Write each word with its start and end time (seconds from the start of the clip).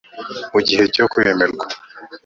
mu 0.53 0.59
gihe 0.67 0.83
cyo 0.95 1.05
kwemerwa 1.11 1.65